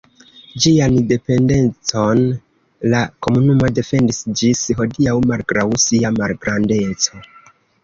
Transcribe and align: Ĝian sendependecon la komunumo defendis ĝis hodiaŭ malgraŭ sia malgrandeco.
Ĝian 0.63 0.95
sendependecon 1.01 2.23
la 2.95 3.03
komunumo 3.27 3.71
defendis 3.81 4.23
ĝis 4.43 4.65
hodiaŭ 4.81 5.15
malgraŭ 5.29 5.69
sia 5.87 6.15
malgrandeco. 6.19 7.25